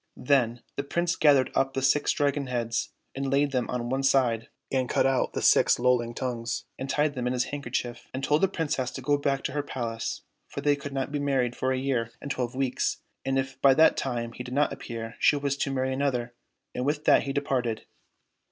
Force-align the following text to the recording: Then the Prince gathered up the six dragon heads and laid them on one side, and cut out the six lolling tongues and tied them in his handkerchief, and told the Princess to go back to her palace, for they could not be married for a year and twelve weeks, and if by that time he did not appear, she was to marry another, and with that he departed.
Then 0.17 0.63
the 0.77 0.83
Prince 0.83 1.15
gathered 1.15 1.51
up 1.53 1.75
the 1.75 1.83
six 1.83 2.11
dragon 2.11 2.47
heads 2.47 2.89
and 3.13 3.29
laid 3.29 3.51
them 3.51 3.69
on 3.69 3.87
one 3.87 4.01
side, 4.01 4.49
and 4.71 4.89
cut 4.89 5.05
out 5.05 5.33
the 5.33 5.43
six 5.43 5.77
lolling 5.77 6.15
tongues 6.15 6.65
and 6.79 6.89
tied 6.89 7.13
them 7.13 7.27
in 7.27 7.33
his 7.33 7.43
handkerchief, 7.53 8.07
and 8.11 8.23
told 8.23 8.41
the 8.41 8.47
Princess 8.47 8.89
to 8.93 9.01
go 9.03 9.15
back 9.15 9.43
to 9.43 9.51
her 9.51 9.61
palace, 9.61 10.21
for 10.47 10.61
they 10.61 10.75
could 10.75 10.91
not 10.91 11.11
be 11.11 11.19
married 11.19 11.55
for 11.55 11.71
a 11.71 11.77
year 11.77 12.09
and 12.19 12.31
twelve 12.31 12.55
weeks, 12.55 12.97
and 13.23 13.37
if 13.37 13.61
by 13.61 13.75
that 13.75 13.95
time 13.95 14.31
he 14.31 14.43
did 14.43 14.55
not 14.55 14.73
appear, 14.73 15.13
she 15.19 15.35
was 15.35 15.55
to 15.57 15.71
marry 15.71 15.93
another, 15.93 16.33
and 16.73 16.83
with 16.83 17.05
that 17.05 17.21
he 17.21 17.31
departed. 17.31 17.85